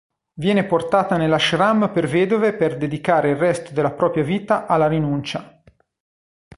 [0.33, 5.61] Viene portata nell'ashram per vedove per dedicare il resto della propria vita alla rinuncia.